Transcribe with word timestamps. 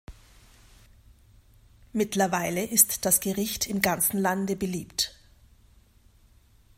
Mittlerweile 1.93 2.63
ist 2.65 3.05
das 3.05 3.19
Gericht 3.19 3.67
im 3.67 3.83
ganzen 3.83 4.17
Lande 4.17 4.55
beliebt. 4.55 5.15